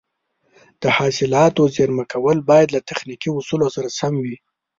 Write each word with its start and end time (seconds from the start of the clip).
د 0.81 0.83
حاصلاتو 0.97 1.63
زېرمه 1.75 2.05
کول 2.13 2.37
باید 2.49 2.67
له 2.75 2.79
تخنیکي 2.89 3.29
اصولو 3.37 3.67
سره 3.75 3.89
سم 3.99 4.13
وي. 4.23 4.37